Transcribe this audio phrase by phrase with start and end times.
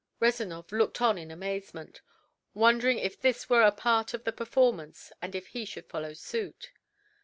[0.19, 2.01] Rezanov looked on in amazement,
[2.55, 6.71] wondering if this were a part of the performance and if he should follow suit.